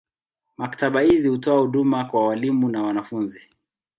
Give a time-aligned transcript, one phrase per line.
[0.57, 3.49] Maktaba hizi hutoa huduma kwa walimu na wanafunzi.